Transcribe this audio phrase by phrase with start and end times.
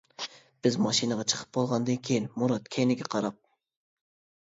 [0.67, 3.43] بىز ماشىنىغا چىقىپ بولغاندىن كىيىن مۇرات كەينىگە قاراپ.